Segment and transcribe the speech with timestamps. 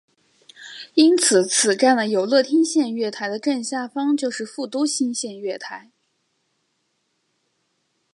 [0.95, 5.91] 因此此站的有乐町线月台的正下方就是副都心线月台。